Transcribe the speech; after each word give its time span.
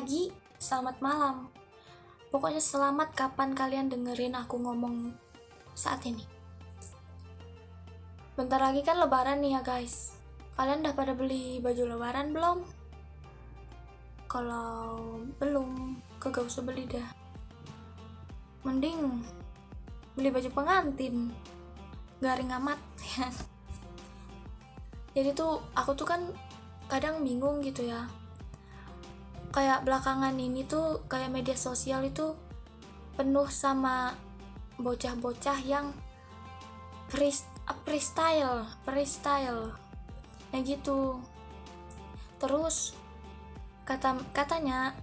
Pagi, 0.00 0.32
selamat 0.56 1.04
malam. 1.04 1.52
Pokoknya 2.32 2.56
selamat 2.56 3.12
kapan 3.12 3.52
kalian 3.52 3.92
dengerin 3.92 4.32
aku 4.32 4.56
ngomong 4.56 5.12
saat 5.76 6.00
ini. 6.08 6.24
Bentar 8.32 8.64
lagi 8.64 8.80
kan 8.80 8.96
lebaran 8.96 9.44
nih 9.44 9.52
ya 9.52 9.60
guys. 9.60 10.16
Kalian 10.56 10.80
udah 10.80 10.96
pada 10.96 11.12
beli 11.12 11.60
baju 11.60 11.84
lebaran 11.84 12.32
belum? 12.32 12.64
Kalau 14.24 15.04
belum, 15.36 16.00
kagak 16.16 16.48
usah 16.48 16.64
beli 16.64 16.88
dah. 16.88 17.12
Mending 18.64 19.20
beli 20.16 20.32
baju 20.32 20.48
pengantin. 20.48 21.28
Garing 22.24 22.56
amat 22.56 22.80
ya. 23.04 23.28
Jadi 25.20 25.36
tuh 25.36 25.60
aku 25.76 25.92
tuh 25.92 26.08
kan 26.08 26.24
kadang 26.88 27.20
bingung 27.20 27.60
gitu 27.60 27.84
ya 27.84 28.08
kayak 29.50 29.82
belakangan 29.82 30.34
ini 30.38 30.62
tuh 30.62 31.02
kayak 31.10 31.30
media 31.30 31.58
sosial 31.58 32.06
itu 32.06 32.38
penuh 33.18 33.50
sama 33.50 34.14
bocah-bocah 34.78 35.58
yang 35.66 35.90
freestyle 37.10 38.64
freestyle. 38.86 39.74
Ya 40.54 40.58
gitu. 40.62 41.20
Terus 42.38 42.94
kata 43.84 44.22
katanya 44.30 44.94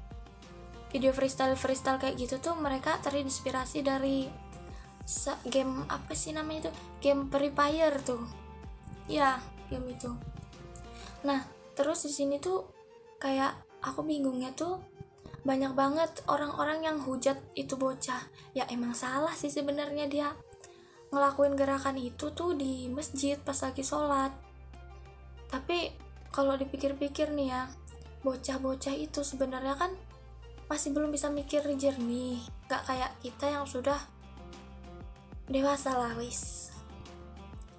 video 0.90 1.12
freestyle 1.12 1.60
freestyle 1.60 2.00
kayak 2.00 2.16
gitu 2.16 2.40
tuh 2.40 2.56
mereka 2.56 2.96
terinspirasi 3.04 3.84
dari 3.84 4.32
game 5.52 5.84
apa 5.92 6.16
sih 6.16 6.32
namanya 6.32 6.68
itu? 6.68 6.72
Game 7.04 7.28
Free 7.28 7.52
Fire 7.52 8.00
tuh. 8.02 8.24
Ya 9.12 9.44
game 9.68 9.92
itu. 9.92 10.12
Nah 11.28 11.44
terus 11.76 12.08
di 12.08 12.12
sini 12.16 12.40
tuh 12.40 12.64
kayak 13.20 13.67
aku 13.82 14.02
bingungnya 14.02 14.54
tuh 14.54 14.82
banyak 15.48 15.72
banget 15.80 16.12
orang-orang 16.28 16.84
yang 16.84 16.98
hujat 17.00 17.40
itu 17.56 17.80
bocah. 17.80 18.20
Ya 18.52 18.68
emang 18.68 18.92
salah 18.92 19.32
sih 19.32 19.48
sebenarnya 19.48 20.12
dia. 20.12 20.30
Ngelakuin 21.08 21.56
gerakan 21.56 21.96
itu 21.96 22.36
tuh 22.36 22.52
di 22.52 22.92
masjid 22.92 23.40
pas 23.40 23.56
lagi 23.64 23.80
sholat. 23.80 24.36
Tapi 25.48 25.96
kalau 26.36 26.60
dipikir-pikir 26.60 27.32
nih 27.32 27.48
ya 27.48 27.72
bocah-bocah 28.28 28.92
itu 28.92 29.24
sebenarnya 29.24 29.80
kan 29.80 29.96
masih 30.68 30.92
belum 30.92 31.16
bisa 31.16 31.32
mikir 31.32 31.64
jernih. 31.64 32.44
Gak 32.68 32.84
kayak 32.84 33.16
kita 33.24 33.48
yang 33.48 33.64
sudah 33.64 34.04
dewasa 35.48 35.96
lah 35.96 36.12
wis. 36.20 36.76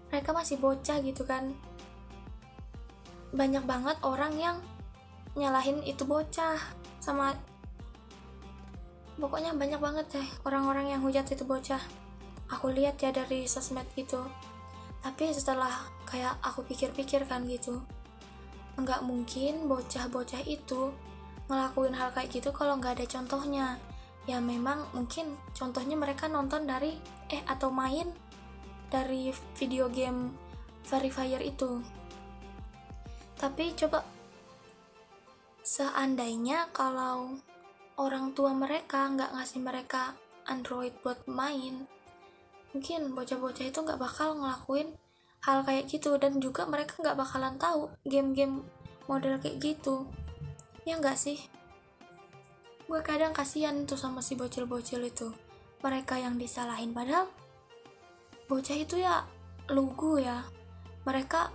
Mereka 0.09 0.33
masih 0.33 0.57
bocah 0.57 1.05
gitu 1.05 1.29
kan. 1.29 1.53
Banyak 3.29 3.69
banget 3.69 4.01
orang 4.01 4.33
yang 4.41 4.57
nyalahin 5.39 5.81
itu 5.86 6.03
bocah 6.03 6.58
sama 6.98 7.33
pokoknya 9.19 9.55
banyak 9.55 9.78
banget 9.78 10.06
deh 10.19 10.28
orang-orang 10.42 10.91
yang 10.92 11.00
hujat 11.06 11.30
itu 11.30 11.47
bocah. 11.47 11.80
Aku 12.48 12.75
lihat 12.75 12.98
ya 12.98 13.14
dari 13.14 13.47
sosmed 13.47 13.86
gitu. 13.95 14.27
Tapi 14.98 15.30
setelah 15.30 15.70
kayak 16.11 16.42
aku 16.42 16.67
pikir-pikir 16.67 17.22
kan 17.30 17.47
gitu 17.47 17.78
nggak 18.79 19.02
mungkin 19.02 19.67
bocah-bocah 19.67 20.46
itu 20.46 20.95
ngelakuin 21.51 21.98
hal 21.98 22.14
kayak 22.14 22.30
gitu 22.30 22.55
kalau 22.55 22.79
nggak 22.79 22.98
ada 22.98 23.07
contohnya. 23.11 23.67
Ya 24.29 24.39
memang 24.39 24.86
mungkin 24.95 25.34
contohnya 25.57 25.98
mereka 25.98 26.30
nonton 26.30 26.68
dari 26.68 26.95
eh 27.33 27.42
atau 27.48 27.74
main 27.74 28.07
dari 28.89 29.34
video 29.58 29.90
game 29.90 30.30
Verifier 30.86 31.42
itu. 31.42 31.83
Tapi 33.36 33.77
coba 33.77 34.05
seandainya 35.68 36.73
kalau 36.73 37.36
orang 38.01 38.33
tua 38.33 38.56
mereka 38.56 39.05
nggak 39.12 39.36
ngasih 39.36 39.61
mereka 39.61 40.17
Android 40.48 40.96
buat 41.05 41.29
main 41.29 41.84
mungkin 42.73 43.12
bocah-bocah 43.12 43.68
itu 43.68 43.78
nggak 43.84 44.01
bakal 44.01 44.33
ngelakuin 44.40 44.96
hal 45.45 45.62
kayak 45.64 45.90
gitu. 45.90 46.17
Dan 46.17 46.42
juga 46.42 46.64
mereka 46.64 46.98
nggak 47.01 47.18
bakalan 47.18 47.57
tahu 47.61 47.92
game-game 48.07 48.64
model 49.07 49.39
kayak 49.40 49.61
gitu. 49.61 50.08
Ya 50.84 50.96
nggak 50.98 51.18
sih? 51.18 51.39
Gue 52.89 53.05
kadang 53.05 53.36
kasihan 53.36 53.84
tuh 53.84 54.01
sama 54.01 54.24
si 54.24 54.34
bocil-bocil 54.34 55.05
itu. 55.05 55.28
Mereka 55.84 56.18
yang 56.18 56.40
disalahin. 56.40 56.96
Padahal 56.96 57.28
bocah 58.48 58.77
itu 58.77 58.96
ya 58.98 59.28
lugu 59.68 60.18
ya. 60.20 60.48
Mereka 61.05 61.52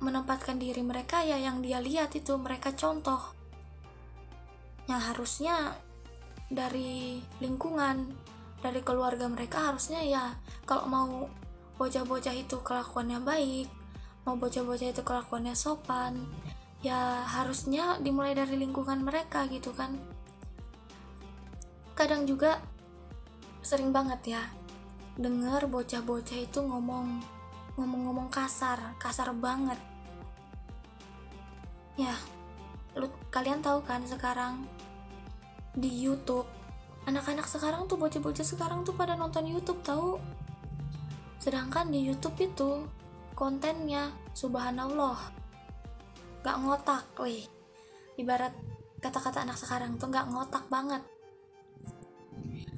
menempatkan 0.00 0.56
diri 0.56 0.80
mereka 0.80 1.20
ya 1.20 1.36
yang 1.36 1.60
dia 1.60 1.78
lihat 1.78 2.16
itu 2.16 2.36
mereka 2.40 2.72
contoh. 2.72 3.20
Yang 4.88 5.00
harusnya 5.14 5.56
dari 6.50 7.22
lingkungan 7.38 8.10
dari 8.60 8.80
keluarga 8.84 9.24
mereka 9.30 9.72
harusnya 9.72 10.02
ya 10.04 10.36
kalau 10.68 10.84
mau 10.90 11.12
bocah-bocah 11.80 12.34
itu 12.36 12.60
kelakuannya 12.60 13.22
baik 13.24 13.68
mau 14.28 14.36
bocah-bocah 14.36 14.92
itu 14.92 15.00
kelakuannya 15.00 15.56
sopan 15.56 16.20
ya 16.84 17.24
harusnya 17.24 17.96
dimulai 18.00 18.36
dari 18.36 18.56
lingkungan 18.56 19.00
mereka 19.00 19.48
gitu 19.48 19.72
kan. 19.72 19.96
Kadang 21.96 22.24
juga 22.24 22.60
sering 23.60 23.92
banget 23.92 24.36
ya 24.36 24.42
denger 25.20 25.68
bocah-bocah 25.68 26.38
itu 26.40 26.60
ngomong 26.64 27.20
ngomong-ngomong 27.76 28.28
kasar 28.32 28.96
kasar 28.96 29.36
banget 29.36 29.76
ya 31.98 32.14
lu 32.98 33.06
kalian 33.30 33.62
tahu 33.62 33.82
kan 33.86 34.02
sekarang 34.06 34.66
di 35.78 35.90
YouTube 35.90 36.46
anak-anak 37.08 37.46
sekarang 37.48 37.88
tuh 37.88 37.96
bocah-bocah 37.96 38.44
sekarang 38.44 38.84
tuh 38.84 38.92
pada 38.92 39.16
nonton 39.16 39.46
YouTube 39.48 39.80
tahu? 39.80 40.20
Sedangkan 41.40 41.88
di 41.88 42.04
YouTube 42.04 42.36
itu 42.38 42.84
kontennya 43.32 44.12
subhanallah 44.36 45.16
gak 46.44 46.56
ngotak 46.60 47.04
wih. 47.16 47.48
Ibarat 48.20 48.52
kata-kata 49.00 49.48
anak 49.48 49.56
sekarang 49.56 49.96
tuh 49.96 50.12
gak 50.12 50.28
ngotak 50.28 50.68
banget. 50.68 51.00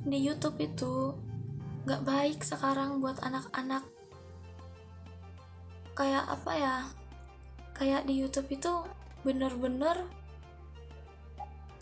Di 0.06 0.18
YouTube 0.22 0.58
itu 0.62 1.14
gak 1.82 2.06
baik 2.06 2.46
sekarang 2.46 3.02
buat 3.02 3.18
anak-anak. 3.20 3.82
Kayak 5.98 6.24
apa 6.30 6.52
ya? 6.54 6.76
Kayak 7.74 8.06
di 8.06 8.22
YouTube 8.22 8.48
itu 8.54 8.72
bener-bener 9.22 10.06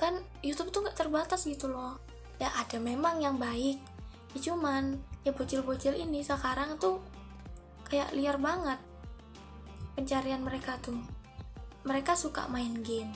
kan 0.00 0.16
YouTube 0.40 0.72
tuh 0.72 0.80
nggak 0.84 0.96
terbatas 0.96 1.44
gitu 1.44 1.68
loh. 1.68 2.00
Ya 2.40 2.48
ada 2.56 2.80
memang 2.80 3.20
yang 3.20 3.36
baik. 3.36 3.76
Ya 4.32 4.38
cuman 4.48 4.96
ya 5.24 5.36
bocil-bocil 5.36 5.92
ini 5.92 6.24
sekarang 6.24 6.80
tuh 6.80 7.04
kayak 7.84 8.16
liar 8.16 8.40
banget. 8.40 8.80
Pencarian 9.92 10.40
mereka 10.40 10.80
tuh. 10.80 10.96
Mereka 11.84 12.16
suka 12.16 12.48
main 12.48 12.80
game. 12.80 13.12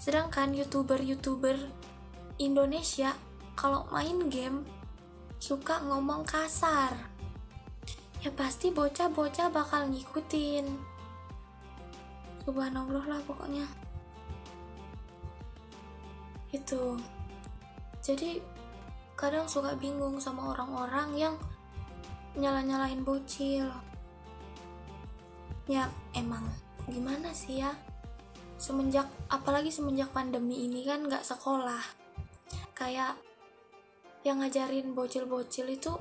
Sedangkan 0.00 0.56
youtuber-youtuber 0.56 1.56
Indonesia 2.40 3.16
kalau 3.56 3.88
main 3.92 4.28
game 4.32 4.64
suka 5.36 5.84
ngomong 5.84 6.24
kasar. 6.24 6.96
Ya 8.24 8.32
pasti 8.32 8.72
bocah-bocah 8.72 9.52
bakal 9.52 9.92
ngikutin 9.92 10.85
subhanallah 12.46 13.04
lah 13.10 13.20
pokoknya. 13.26 13.66
Itu 16.54 16.94
jadi 17.98 18.38
kadang 19.18 19.50
suka 19.50 19.74
bingung 19.74 20.22
sama 20.22 20.54
orang-orang 20.54 21.10
yang 21.18 21.34
nyala-nyalain 22.38 23.02
bocil. 23.02 23.66
Ya 25.66 25.90
emang 26.14 26.46
gimana 26.86 27.34
sih 27.34 27.66
ya? 27.66 27.74
Semenjak 28.62 29.10
apalagi 29.26 29.74
semenjak 29.74 30.14
pandemi 30.14 30.70
ini 30.70 30.86
kan 30.86 31.02
nggak 31.02 31.26
sekolah. 31.26 31.82
Kayak 32.78 33.18
yang 34.22 34.38
ngajarin 34.38 34.94
bocil-bocil 34.94 35.66
itu 35.66 35.98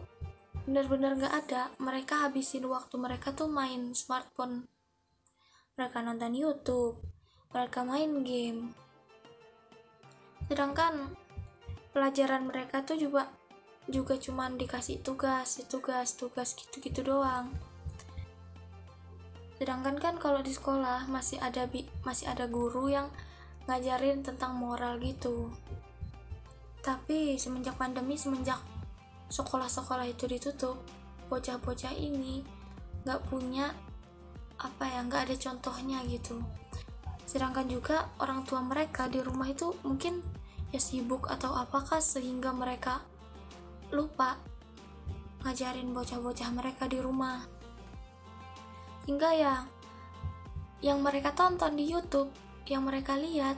bener-bener 0.70 1.18
nggak 1.18 1.34
ada. 1.34 1.74
Mereka 1.82 2.30
habisin 2.30 2.70
waktu 2.70 3.02
mereka 3.02 3.34
tuh 3.34 3.50
main 3.50 3.98
smartphone 3.98 4.70
mereka 5.76 6.00
nonton 6.00 6.32
YouTube, 6.32 6.96
mereka 7.52 7.84
main 7.84 8.24
game. 8.24 8.72
Sedangkan 10.48 11.12
pelajaran 11.92 12.48
mereka 12.48 12.88
tuh 12.88 12.96
juga 12.96 13.28
juga 13.92 14.16
cuman 14.16 14.56
dikasih 14.56 15.04
tugas, 15.04 15.60
tugas, 15.68 16.16
tugas 16.16 16.56
gitu-gitu 16.56 17.04
doang. 17.04 17.52
Sedangkan 19.60 20.00
kan 20.00 20.16
kalau 20.16 20.40
di 20.40 20.56
sekolah 20.56 21.12
masih 21.12 21.44
ada 21.44 21.68
bi 21.68 21.84
masih 22.08 22.32
ada 22.32 22.48
guru 22.48 22.88
yang 22.88 23.12
ngajarin 23.68 24.24
tentang 24.24 24.56
moral 24.56 24.96
gitu. 25.04 25.52
Tapi 26.80 27.36
semenjak 27.36 27.76
pandemi, 27.76 28.16
semenjak 28.16 28.64
sekolah-sekolah 29.28 30.08
itu 30.08 30.24
ditutup, 30.30 30.80
bocah-bocah 31.28 31.92
ini 31.98 32.46
nggak 33.04 33.22
punya 33.28 33.76
apa 34.60 34.84
ya 34.88 35.04
nggak 35.04 35.30
ada 35.30 35.36
contohnya 35.36 36.00
gitu. 36.08 36.40
Sedangkan 37.26 37.68
juga 37.68 38.08
orang 38.22 38.48
tua 38.48 38.64
mereka 38.64 39.12
di 39.12 39.20
rumah 39.20 39.50
itu 39.50 39.76
mungkin 39.84 40.24
ya 40.72 40.80
sibuk 40.80 41.28
atau 41.28 41.56
apakah 41.56 42.00
sehingga 42.00 42.56
mereka 42.56 43.04
lupa 43.92 44.40
ngajarin 45.44 45.92
bocah-bocah 45.92 46.50
mereka 46.54 46.88
di 46.88 47.00
rumah. 47.02 47.44
Hingga 49.06 49.30
ya 49.36 49.56
yang 50.82 51.02
mereka 51.02 51.34
tonton 51.34 51.78
di 51.78 51.90
YouTube 51.90 52.30
yang 52.66 52.86
mereka 52.86 53.18
lihat 53.18 53.58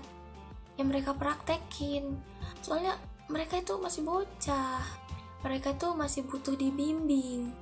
yang 0.76 0.92
mereka 0.92 1.16
praktekin. 1.16 2.20
Soalnya 2.62 3.00
mereka 3.28 3.60
itu 3.60 3.76
masih 3.80 4.04
bocah 4.04 5.08
mereka 5.46 5.72
itu 5.72 5.88
masih 5.94 6.22
butuh 6.26 6.56
dibimbing. 6.58 7.54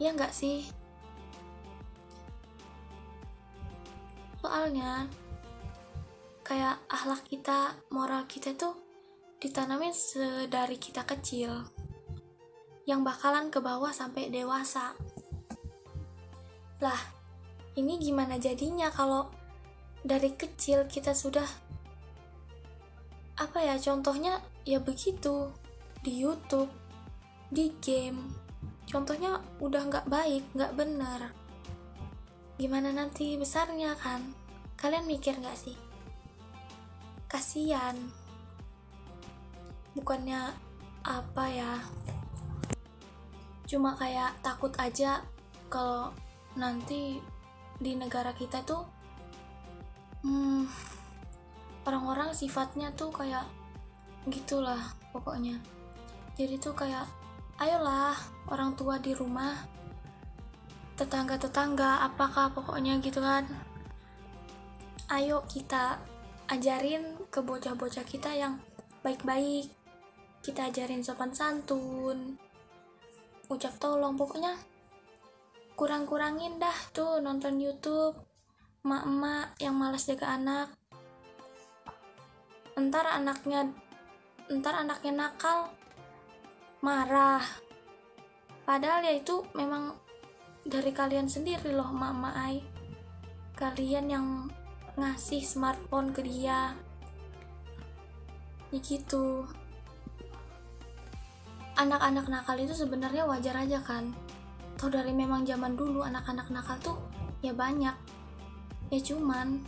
Ya 0.00 0.12
nggak 0.12 0.32
sih 0.32 0.66
soalnya 4.46 5.10
kayak 6.46 6.78
akhlak 6.86 7.26
kita 7.26 7.74
moral 7.90 8.30
kita 8.30 8.54
tuh 8.54 8.78
ditanamin 9.42 9.90
sedari 9.90 10.78
kita 10.78 11.02
kecil 11.02 11.66
yang 12.86 13.02
bakalan 13.02 13.50
ke 13.50 13.58
bawah 13.58 13.90
sampai 13.90 14.30
dewasa. 14.30 14.94
Lah 16.78 17.00
ini 17.74 17.98
gimana 17.98 18.38
jadinya 18.38 18.86
kalau 18.94 19.26
dari 20.06 20.30
kecil 20.38 20.86
kita 20.86 21.10
sudah 21.10 21.50
apa 23.42 23.58
ya 23.66 23.74
contohnya 23.82 24.38
ya 24.62 24.78
begitu 24.78 25.50
di 26.06 26.22
YouTube 26.22 26.70
di 27.50 27.74
game 27.82 28.30
contohnya 28.86 29.42
udah 29.58 29.82
nggak 29.90 30.06
baik 30.06 30.46
nggak 30.54 30.72
benar 30.78 31.34
gimana 32.56 32.88
nanti 32.88 33.36
besarnya 33.36 33.92
kan? 34.00 34.32
Kalian 34.80 35.04
mikir 35.04 35.36
nggak 35.36 35.56
sih? 35.56 35.76
Kasihan 37.28 37.96
bukannya 39.92 40.56
apa 41.04 41.44
ya? 41.52 41.72
Cuma 43.68 43.92
kayak 43.96 44.40
takut 44.40 44.72
aja 44.80 45.20
kalau 45.68 46.16
nanti 46.56 47.20
di 47.76 47.92
negara 47.92 48.32
kita 48.32 48.64
tuh 48.64 48.88
hmm, 50.24 50.64
orang-orang 51.84 52.32
sifatnya 52.32 52.88
tuh 52.96 53.12
kayak 53.12 53.44
gitulah 54.32 54.96
pokoknya. 55.12 55.60
Jadi 56.40 56.56
tuh 56.56 56.72
kayak 56.72 57.04
ayolah 57.60 58.16
orang 58.48 58.72
tua 58.76 58.96
di 58.96 59.12
rumah 59.12 59.75
tetangga-tetangga 60.96 62.08
apakah 62.08 62.48
pokoknya 62.56 62.96
gitu 63.04 63.20
kan. 63.20 63.44
Ayo 65.12 65.44
kita 65.46 66.00
ajarin 66.48 67.20
ke 67.28 67.44
bocah-bocah 67.44 68.02
kita 68.08 68.32
yang 68.32 68.58
baik-baik. 69.04 69.68
Kita 70.40 70.72
ajarin 70.72 71.04
sopan 71.04 71.30
santun 71.36 72.40
ucap 73.46 73.78
tolong 73.78 74.18
pokoknya 74.18 74.58
kurang-kurangin 75.78 76.58
dah 76.58 76.74
tuh 76.90 77.22
nonton 77.22 77.60
YouTube. 77.60 78.16
Emak-emak 78.86 79.58
yang 79.58 79.74
malas 79.74 80.06
jaga 80.06 80.38
anak. 80.38 80.70
Entar 82.78 83.02
anaknya 83.06 83.66
entar 84.46 84.78
anaknya 84.78 85.12
nakal 85.26 85.74
marah. 86.80 87.42
Padahal 88.62 89.02
ya 89.02 89.14
itu 89.18 89.42
memang 89.58 90.05
dari 90.66 90.90
kalian 90.90 91.30
sendiri 91.30 91.70
loh 91.70 91.94
mama 91.94 92.34
ai. 92.34 92.58
Kalian 93.54 94.06
yang 94.10 94.26
ngasih 94.98 95.40
smartphone 95.46 96.10
ke 96.10 96.26
dia. 96.26 96.74
Ya 98.74 98.78
gitu. 98.82 99.46
Anak-anak 101.78 102.26
nakal 102.26 102.58
itu 102.58 102.74
sebenarnya 102.74 103.24
wajar 103.30 103.54
aja 103.62 103.78
kan? 103.78 104.10
Tau 104.76 104.90
dari 104.90 105.14
memang 105.14 105.46
zaman 105.46 105.78
dulu 105.78 106.02
anak-anak 106.02 106.50
nakal 106.50 106.76
tuh 106.82 106.98
ya 107.46 107.54
banyak. 107.54 107.94
Ya 108.90 109.00
cuman 109.00 109.62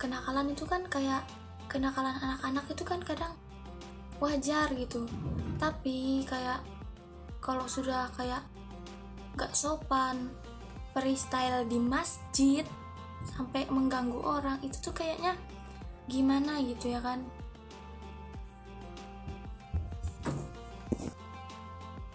kenakalan 0.00 0.56
itu 0.56 0.64
kan 0.64 0.88
kayak 0.88 1.22
kenakalan 1.68 2.16
anak-anak 2.16 2.64
itu 2.72 2.82
kan 2.82 3.04
kadang 3.04 3.36
wajar 4.24 4.72
gitu. 4.72 5.04
Tapi 5.60 6.24
kayak 6.24 6.64
kalau 7.44 7.68
sudah 7.68 8.08
kayak 8.16 8.42
gak 9.34 9.52
sopan. 9.52 10.30
Freestyle 10.96 11.68
di 11.68 11.78
masjid 11.78 12.64
sampai 13.36 13.68
mengganggu 13.68 14.18
orang 14.22 14.58
itu 14.64 14.78
tuh 14.80 14.94
kayaknya 14.94 15.36
gimana 16.08 16.62
gitu 16.64 16.90
ya 16.90 17.00
kan? 17.04 17.22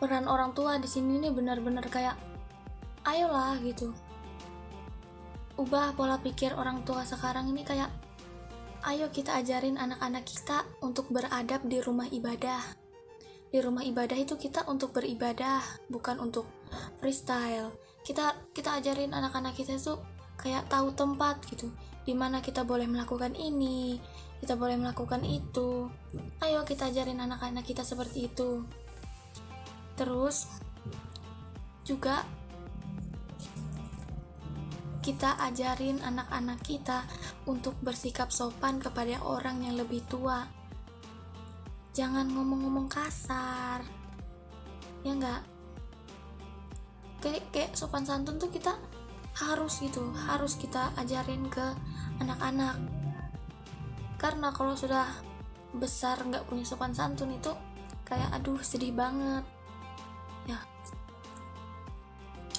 Peran 0.01 0.27
orang 0.27 0.51
tua 0.51 0.81
di 0.81 0.89
sini 0.89 1.21
nih 1.21 1.31
benar-benar 1.31 1.88
kayak 1.88 2.18
ayolah 3.07 3.56
gitu. 3.63 3.95
Ubah 5.56 5.95
pola 5.95 6.18
pikir 6.19 6.57
orang 6.57 6.83
tua 6.83 7.06
sekarang 7.07 7.48
ini 7.48 7.63
kayak 7.63 7.88
ayo 8.83 9.07
kita 9.13 9.39
ajarin 9.39 9.80
anak-anak 9.80 10.27
kita 10.27 10.68
untuk 10.83 11.07
beradab 11.07 11.63
di 11.63 11.80
rumah 11.80 12.10
ibadah. 12.12 12.60
Di 13.48 13.62
rumah 13.62 13.86
ibadah 13.86 14.18
itu 14.18 14.36
kita 14.36 14.65
untuk 14.68 14.92
beribadah 14.92 15.62
bukan 15.88 16.19
untuk 16.19 16.50
freestyle. 17.00 17.74
Kita 18.04 18.36
kita 18.52 18.80
ajarin 18.80 19.16
anak-anak 19.16 19.56
kita 19.56 19.75
itu 19.80 19.96
kayak 20.38 20.68
tahu 20.68 20.92
tempat 20.92 21.40
gitu 21.48 21.72
di 22.04 22.12
mana 22.12 22.44
kita 22.44 22.68
boleh 22.68 22.84
melakukan 22.84 23.31
ini 23.31 23.96
kita 24.44 24.60
boleh 24.60 24.75
melakukan 24.75 25.24
itu. 25.24 25.88
Ayo 26.44 26.68
kita 26.68 26.92
ajarin 26.92 27.24
anak-anak 27.24 27.64
kita 27.64 27.88
seperti 27.88 28.28
itu. 28.28 28.68
Terus 29.96 30.52
juga 31.88 32.27
kita 35.00 35.39
ajarin 35.48 36.03
anak-anak 36.03 36.60
kita 36.60 37.08
untuk 37.48 37.80
bersikap 37.80 38.36
sopan 38.36 38.84
kepada 38.84 39.24
orang 39.24 39.63
yang 39.63 39.80
lebih 39.80 40.03
tua. 40.12 40.44
Jangan 41.96 42.27
ngomong-ngomong 42.27 42.92
kasar. 42.92 43.80
Ya 45.08 45.15
enggak 45.15 45.39
kayak 47.24 47.44
kayak 47.56 47.72
sopan 47.72 48.03
santun 48.03 48.36
tuh 48.36 48.51
kita 48.51 48.75
harus 49.34 49.80
gitu 49.80 50.12
harus 50.27 50.60
kita 50.60 50.92
ajarin 51.00 51.48
ke 51.48 51.63
anak-anak. 52.20 52.75
Karena 54.20 54.51
kalau 54.51 54.75
sudah 54.75 55.08
besar 55.74 56.20
nggak 56.20 56.46
punya 56.51 56.68
sopan 56.68 56.92
santun 56.92 57.32
itu 57.32 57.56
kayak 58.03 58.27
aduh 58.36 58.60
sedih 58.60 58.92
banget. 58.92 59.48
Ya. 60.51 60.60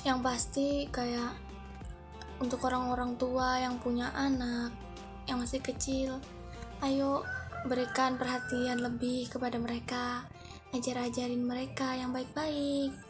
Yang 0.09 0.19
pasti 0.25 0.69
kayak 0.89 1.37
untuk 2.41 2.65
orang-orang 2.65 3.21
tua 3.21 3.61
yang 3.61 3.77
punya 3.79 4.11
anak 4.17 4.73
yang 5.25 5.41
masih 5.41 5.63
kecil 5.65 6.21
ayo 6.85 7.25
berikan 7.65 8.17
perhatian 8.17 8.81
lebih 8.81 9.29
kepada 9.29 9.61
mereka. 9.61 10.25
Ajar-ajarin 10.75 11.47
mereka 11.47 11.95
yang 11.95 12.11
baik-baik 12.11 13.04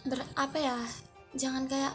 Ber 0.00 0.24
apa 0.32 0.56
ya 0.56 0.76
jangan 1.36 1.68
kayak 1.68 1.92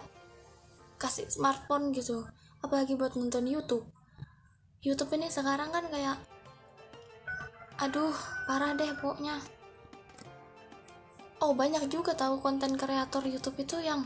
kasih 1.02 1.26
smartphone 1.26 1.90
gitu. 1.90 2.22
Apalagi 2.62 2.94
buat 2.94 3.18
nonton 3.18 3.50
YouTube. 3.50 3.86
YouTube 4.86 5.10
ini 5.18 5.34
sekarang 5.34 5.74
kan 5.74 5.90
kayak 5.90 6.22
aduh 7.82 8.14
parah 8.46 8.78
deh 8.78 8.94
pokoknya. 9.02 9.42
Oh 11.42 11.58
banyak 11.58 11.90
juga 11.90 12.14
tahu 12.14 12.40
konten 12.40 12.78
kreator 12.78 13.26
YouTube 13.26 13.58
itu 13.58 13.82
yang 13.82 14.06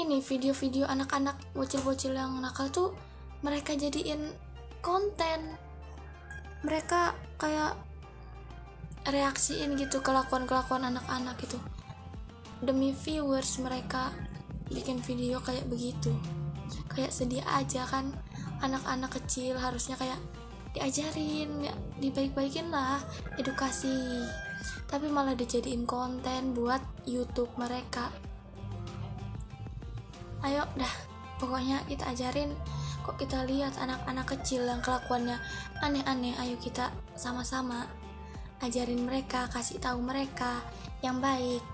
ini 0.00 0.24
video-video 0.24 0.88
anak-anak 0.88 1.36
bocil-bocil 1.52 2.16
yang 2.16 2.40
nakal 2.40 2.72
tuh 2.72 2.96
mereka 3.44 3.76
jadiin 3.76 4.32
konten. 4.80 5.60
Mereka 6.64 7.12
kayak 7.36 7.76
reaksiin 9.08 9.76
gitu 9.76 10.00
kelakuan-kelakuan 10.00 10.88
anak-anak 10.88 11.36
gitu 11.40 11.60
demi 12.60 12.92
viewers 12.92 13.56
mereka 13.60 14.12
bikin 14.70 15.00
video 15.02 15.40
kayak 15.42 15.66
begitu. 15.66 16.12
Kayak 16.92 17.12
sedih 17.12 17.44
aja 17.48 17.84
kan 17.88 18.14
anak-anak 18.60 19.16
kecil 19.20 19.56
harusnya 19.56 19.96
kayak 19.96 20.20
diajarin 20.76 21.66
ya, 21.66 21.74
dibaik-baikin 21.98 22.70
lah 22.70 23.02
edukasi. 23.40 24.24
Tapi 24.86 25.08
malah 25.08 25.34
dijadiin 25.34 25.88
konten 25.88 26.52
buat 26.54 26.82
YouTube 27.08 27.50
mereka. 27.56 28.12
Ayo 30.44 30.64
dah 30.76 30.94
pokoknya 31.40 31.82
kita 31.88 32.12
ajarin. 32.12 32.52
Kok 33.00 33.16
kita 33.16 33.48
lihat 33.48 33.80
anak-anak 33.80 34.36
kecil 34.36 34.68
yang 34.68 34.84
kelakuannya 34.84 35.40
aneh-aneh 35.80 36.36
ayo 36.36 36.60
kita 36.60 36.92
sama-sama 37.16 37.88
ajarin 38.60 39.08
mereka 39.08 39.48
kasih 39.48 39.80
tahu 39.80 40.04
mereka 40.04 40.60
yang 41.00 41.16
baik 41.16 41.64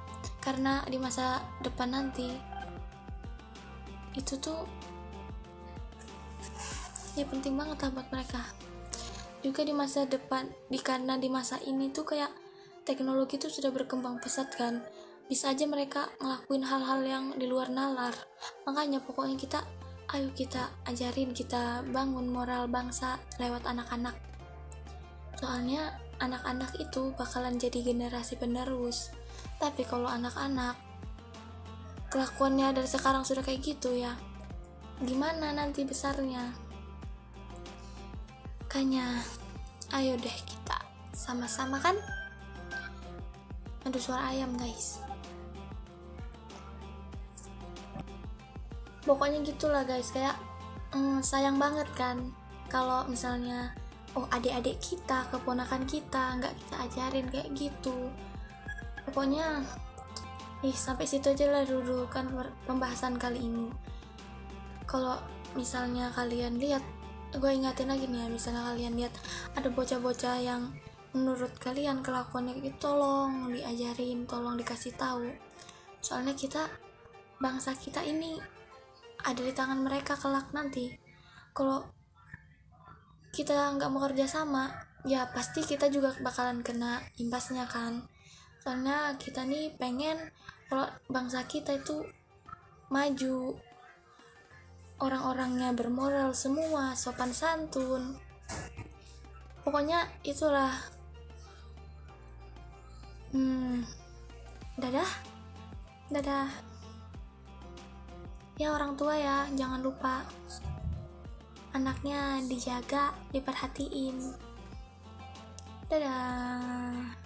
karena 0.47 0.87
di 0.87 0.95
masa 0.95 1.43
depan 1.59 1.91
nanti 1.91 2.31
itu 4.15 4.39
tuh 4.39 4.63
ya 7.19 7.27
penting 7.27 7.59
banget 7.59 7.83
lah 7.83 7.91
buat 7.91 8.09
mereka. 8.15 8.47
Juga 9.43 9.67
di 9.67 9.75
masa 9.75 10.07
depan 10.07 10.47
di 10.71 10.79
karena 10.79 11.19
di 11.19 11.27
masa 11.27 11.59
ini 11.67 11.91
tuh 11.91 12.07
kayak 12.07 12.31
teknologi 12.87 13.43
tuh 13.43 13.51
sudah 13.51 13.75
berkembang 13.75 14.23
pesat 14.23 14.55
kan 14.55 14.87
bisa 15.27 15.51
aja 15.51 15.67
mereka 15.67 16.07
ngelakuin 16.23 16.63
hal-hal 16.63 17.01
yang 17.03 17.25
di 17.35 17.51
luar 17.51 17.67
nalar. 17.67 18.15
Makanya 18.71 19.03
pokoknya 19.03 19.35
kita 19.35 19.67
ayo 20.15 20.31
kita 20.31 20.71
ajarin 20.87 21.35
kita 21.35 21.83
bangun 21.91 22.31
moral 22.31 22.71
bangsa 22.71 23.19
lewat 23.43 23.67
anak-anak. 23.67 24.15
Soalnya 25.43 25.99
anak-anak 26.23 26.79
itu 26.79 27.11
bakalan 27.19 27.59
jadi 27.59 27.83
generasi 27.83 28.39
penerus 28.39 29.11
tapi 29.57 29.83
kalau 29.89 30.09
anak-anak 30.09 30.77
kelakuannya 32.13 32.77
dari 32.77 32.89
sekarang 32.89 33.27
sudah 33.27 33.43
kayak 33.43 33.65
gitu 33.65 33.93
ya 33.93 34.15
gimana 35.05 35.53
nanti 35.53 35.85
besarnya? 35.85 36.57
Makanya 38.77 39.25
ayo 39.97 40.17
deh 40.21 40.39
kita 40.45 40.77
sama-sama 41.17 41.81
kan? 41.81 41.97
Aduh 43.89 44.01
suara 44.01 44.33
ayam 44.33 44.53
guys. 44.57 45.01
Pokoknya 49.05 49.41
gitulah 49.45 49.85
guys. 49.85 50.13
Kayak 50.13 50.37
mm, 50.93 51.25
sayang 51.25 51.57
banget 51.57 51.89
kan 51.97 52.33
kalau 52.69 53.09
misalnya 53.09 53.73
oh 54.13 54.29
adik-adik 54.33 54.81
kita 54.81 55.29
keponakan 55.29 55.85
kita 55.89 56.37
nggak 56.41 56.53
kita 56.57 56.77
ajarin 56.89 57.27
kayak 57.33 57.49
gitu 57.57 58.13
pokoknya 59.17 59.65
ih 60.61 60.77
sampai 60.77 61.09
situ 61.09 61.33
aja 61.33 61.49
lah 61.49 61.65
dulu 61.65 62.05
kan 62.13 62.29
pembahasan 62.69 63.17
kali 63.17 63.49
ini. 63.49 63.73
Kalau 64.85 65.17
misalnya 65.57 66.13
kalian 66.13 66.61
lihat 66.61 66.85
gue 67.33 67.49
ingatin 67.49 67.89
lagi 67.89 68.05
nih 68.13 68.21
ya 68.21 68.29
misalnya 68.29 68.69
kalian 68.77 68.93
lihat 68.93 69.17
ada 69.57 69.73
bocah-bocah 69.73 70.37
yang 70.37 70.69
menurut 71.17 71.49
kalian 71.57 72.05
kelakuannya 72.05 72.61
itu 72.61 72.77
tolong 72.77 73.49
diajarin 73.57 74.29
tolong 74.29 74.61
dikasih 74.61 74.93
tahu. 75.01 75.33
Soalnya 76.05 76.37
kita 76.37 76.69
bangsa 77.41 77.73
kita 77.73 78.05
ini 78.05 78.37
ada 79.25 79.41
di 79.41 79.57
tangan 79.57 79.81
mereka 79.81 80.13
kelak 80.21 80.53
nanti. 80.53 80.93
Kalau 81.57 81.89
kita 83.33 83.81
nggak 83.81 83.89
mau 83.89 84.05
kerja 84.13 84.29
sama 84.29 84.69
ya 85.09 85.25
pasti 85.33 85.65
kita 85.65 85.89
juga 85.89 86.13
bakalan 86.21 86.61
kena 86.61 87.01
imbasnya 87.17 87.65
kan 87.65 88.05
soalnya 88.67 89.15
kita 89.15 89.47
nih 89.47 89.71
pengen 89.79 90.19
kalau 90.67 90.91
bangsa 91.07 91.47
kita 91.47 91.79
itu 91.79 92.03
maju. 92.91 93.55
Orang-orangnya 94.99 95.71
bermoral 95.71 96.35
semua 96.35 96.99
sopan 96.99 97.31
santun. 97.31 98.19
Pokoknya 99.63 100.11
itulah. 100.27 100.75
Hmm 103.31 103.87
dadah. 104.83 105.11
Dadah. 106.11 106.51
Ya 108.59 108.75
orang 108.75 108.99
tua 108.99 109.15
ya 109.15 109.47
jangan 109.55 109.79
lupa 109.79 110.27
anaknya 111.71 112.43
dijaga 112.51 113.15
diperhatiin. 113.31 114.35
Dadah 115.87 117.26